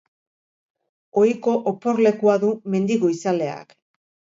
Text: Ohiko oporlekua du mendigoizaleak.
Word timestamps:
Ohiko 1.25 1.55
oporlekua 1.75 2.41
du 2.47 2.53
mendigoizaleak. 2.77 3.83